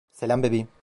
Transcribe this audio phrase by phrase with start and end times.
[0.11, 0.67] Selam bebeğim.